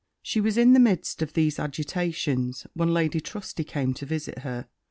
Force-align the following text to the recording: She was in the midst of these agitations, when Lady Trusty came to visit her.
She 0.23 0.41
was 0.41 0.57
in 0.57 0.73
the 0.73 0.79
midst 0.79 1.21
of 1.21 1.33
these 1.33 1.59
agitations, 1.59 2.65
when 2.73 2.91
Lady 2.91 3.21
Trusty 3.21 3.63
came 3.63 3.93
to 3.93 4.05
visit 4.07 4.39
her. 4.39 4.67